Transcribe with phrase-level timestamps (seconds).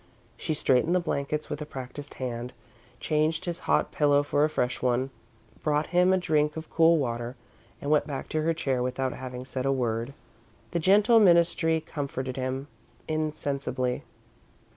[0.35, 2.53] She straightened the blankets with a practised hand,
[2.99, 5.11] changed his hot pillow for a fresh one,
[5.61, 7.35] brought him a drink of cool water,
[7.79, 10.15] and went back to her chair without having said a word.
[10.71, 12.67] The gentle ministry comforted him
[13.07, 14.01] insensibly.